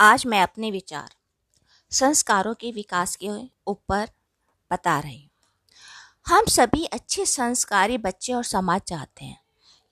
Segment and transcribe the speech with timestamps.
[0.00, 1.08] आज मैं अपने विचार
[1.92, 3.28] संस्कारों के विकास के
[3.66, 4.08] ऊपर
[4.70, 5.30] बता रही हूँ।
[6.26, 9.40] हम सभी अच्छे संस्कारी बच्चे और समाज चाहते हैं,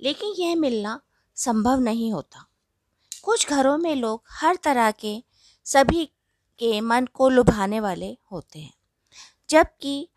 [0.00, 1.00] लेकिन यह मिलना
[1.36, 2.46] संभव नहीं होता।
[3.22, 5.22] कुछ घरों में लोग हर तरह के
[5.66, 6.04] सभी
[6.60, 8.74] के मन को लुभाने वाले होते हैं,
[9.50, 10.08] जबकि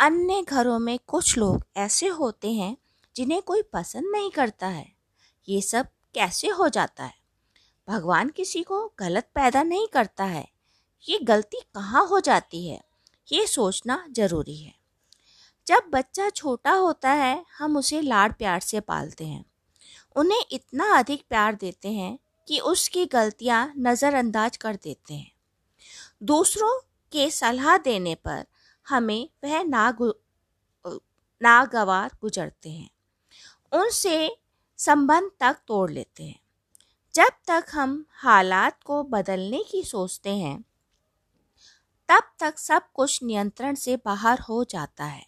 [0.00, 2.76] अन्य घरों में कुछ लोग ऐसे होते हैं
[3.16, 4.92] जिन्हें कोई पसंद नहीं करता है।
[5.48, 7.19] ये सब कैसे हो जाता है?
[7.90, 10.48] भगवान किसी को गलत पैदा नहीं करता है।
[11.08, 12.84] ये गलती कहाँ हो जाती है?
[13.32, 14.74] ये सोचना ज़रूरी है।
[15.66, 19.44] जब बच्चा छोटा होता है, हम उसे लाड़ प्यार से पालते हैं।
[20.16, 25.32] उन्हें इतना अधिक प्यार देते हैं कि उसकी गलतियाँ नज़रअंदाज कर देते हैं।
[26.22, 26.80] दूसरों
[27.12, 28.46] के सलाह देने पर
[28.88, 30.14] हमें वह नागु,
[31.42, 32.90] नागवार गुजरते हैं।
[33.72, 34.36] उनसे
[34.78, 36.40] संबंध तक तोड़ लेते हैं।
[37.14, 40.64] जब तक हम हालात को बदलने की सोचते हैं,
[42.08, 45.26] तब तक सब कुछ नियंत्रण से बाहर हो जाता है।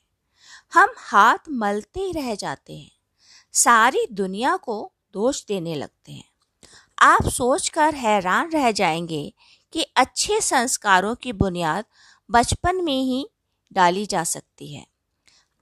[0.73, 2.93] हम हाथ मलते रह जाते हैं।
[3.53, 6.31] सारी दुनिया को दोष देने लगते हैं।
[6.99, 9.35] आप सोचकर हैरान रह जाएँगे
[9.73, 11.85] कि अच्छे संस्कारों की बुनियाद
[12.31, 13.29] बचपन में ही
[13.73, 14.87] डाली जा सकती है।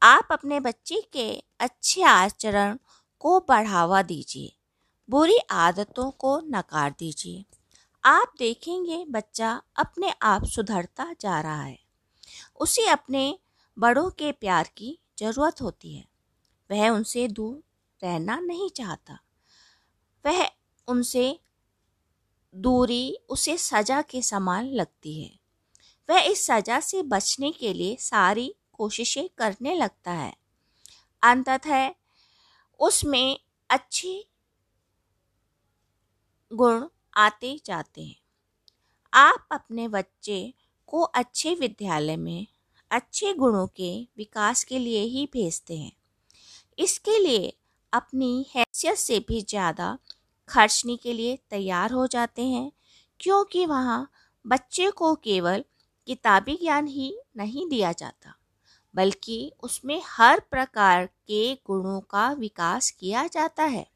[0.03, 2.79] आप अपने बच्चे के अच्छे आचरण
[3.19, 4.57] को बढ़ावा दीजिए।
[5.11, 7.45] बुरी आदतों को नकार दीजिए।
[8.05, 11.79] आप देखेंगे बच्चा अपने आप सुधरता जा रहा है।
[12.61, 13.39] उसे अपने
[13.79, 16.09] बड़ों के प्यार की ज़रूरत होती है।
[16.71, 17.65] वह उनसे दूर
[18.03, 19.19] रहना नहीं चाहता।
[20.27, 20.51] वह
[20.89, 21.41] उनसे
[22.55, 25.41] दूरी, उसे सजा के समान लगती है।
[26.11, 30.37] वह इस सजा से बचने के लिए सारी कोशिशें करने लगता है।
[31.23, 31.91] अंततः
[32.81, 34.30] उसमें अच्छी
[36.53, 36.85] गुण
[37.17, 38.17] आते जाते हैं।
[39.13, 40.53] आप अपने बच्चे
[40.89, 42.47] को अच्छे विद्यालय में
[42.91, 45.93] अच्छे गुणों के विकास के लिए ही भेजते हैं।
[46.79, 47.53] इसके लिए
[47.93, 49.97] अपनी हैसियत से भी ज़्यादा
[50.49, 52.71] खर्चने के लिए तैयार हो जाते हैं,
[53.21, 54.11] क्योंकि वहाँ
[54.45, 55.65] बच्चे को केवल
[56.09, 58.35] किताबी ज्ञान ही नहीं दिया जाता,
[58.95, 63.87] बल्कि उसमें हर प्रकार के गुणों का विकास किया जाता है।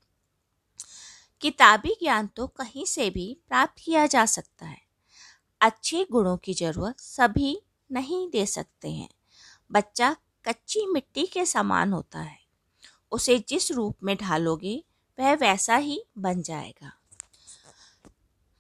[1.44, 4.81] किताबी ज्ञान तो कहीं से भी प्राप्त किया जा सकता है।
[5.60, 7.62] अच्छे गुणों की ज़रूरत सभी
[7.93, 9.09] नहीं दे सकते हैं।
[9.72, 12.38] बच्चा कच्ची मिट्टी के समान होता है।
[13.12, 14.84] उसे जिस रूप में ढालोगे,
[15.19, 16.93] वह वैसा ही बन जाएगा।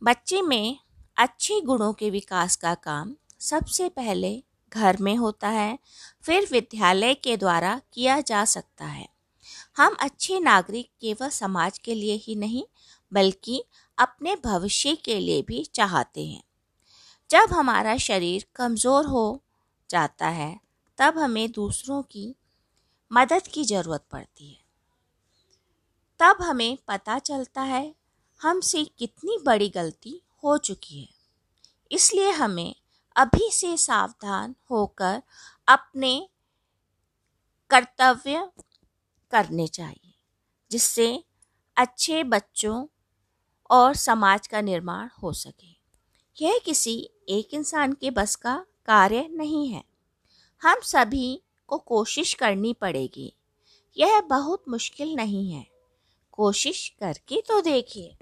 [0.02, 0.78] बच्चे में
[1.16, 5.78] अच्छे गुणों के विकास का काम सबसे पहले घर में होता है,
[6.22, 9.13] फिर विद्यालय के द्वारा किया जा सकता है।
[9.76, 12.64] हम अच्छे नागरिक केवल समाज के लिए ही नहीं,
[13.12, 13.64] बल्कि
[13.98, 16.42] अपने भविष्य के लिए भी चाहते हैं।
[17.30, 19.42] जब हमारा शरीर कमज़ोर हो
[19.90, 20.60] जाता है,
[20.98, 22.34] तब हमें दूसरों की
[23.12, 24.64] मदद की ज़रूरत पड़ती है।
[26.18, 27.94] तब हमें पता चलता है
[28.40, 31.08] हमसे कितनी बड़ी गलती हो चुकी है।
[31.92, 32.74] इसलिए हमें
[33.16, 35.22] अभी से सावधान होकर
[35.68, 36.28] अपने
[37.70, 38.50] कर्तव्य
[39.34, 40.14] करने चाहिए,
[40.70, 41.24] जिससे
[41.76, 42.86] अच्छे बच्चों
[43.70, 45.72] और समाज का निर्माण हो सके।
[46.42, 49.84] यह किसी एक इंसान के बस का कार्य नहीं है।
[50.62, 53.32] हम सभी को कोशिश करनी पड़ेगी।
[53.96, 55.66] यह बहुत मुश्किल नहीं है।
[56.32, 58.16] कोशिश करके तो देखिए।